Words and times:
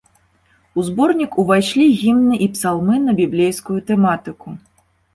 У 0.79 0.85
зборнік 0.87 1.37
увайшлі 1.43 1.85
гімны 2.01 2.41
і 2.49 2.49
псалмы 2.57 2.95
на 3.07 3.19
біблейскую 3.23 3.79
тэматыку. 3.91 4.61